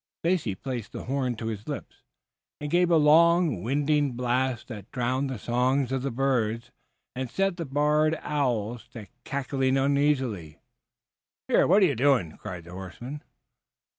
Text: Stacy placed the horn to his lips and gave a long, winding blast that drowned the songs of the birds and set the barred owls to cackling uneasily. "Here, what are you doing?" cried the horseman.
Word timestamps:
Stacy 0.25 0.55
placed 0.55 0.93
the 0.93 1.03
horn 1.03 1.35
to 1.35 1.45
his 1.45 1.67
lips 1.67 2.01
and 2.59 2.71
gave 2.71 2.89
a 2.89 2.97
long, 2.97 3.63
winding 3.63 4.13
blast 4.13 4.67
that 4.69 4.89
drowned 4.91 5.29
the 5.29 5.37
songs 5.37 5.91
of 5.91 6.01
the 6.01 6.09
birds 6.09 6.71
and 7.15 7.29
set 7.29 7.57
the 7.57 7.65
barred 7.65 8.17
owls 8.23 8.87
to 8.93 9.05
cackling 9.25 9.77
uneasily. 9.77 10.57
"Here, 11.47 11.67
what 11.67 11.83
are 11.83 11.85
you 11.85 11.95
doing?" 11.95 12.35
cried 12.37 12.63
the 12.63 12.71
horseman. 12.73 13.21